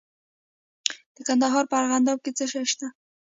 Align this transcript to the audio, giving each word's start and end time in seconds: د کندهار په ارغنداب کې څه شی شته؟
د 1.15 1.17
کندهار 1.27 1.63
په 1.67 1.75
ارغنداب 1.81 2.17
کې 2.23 2.31
څه 2.37 2.45
شی 2.51 2.63
شته؟ 2.71 2.87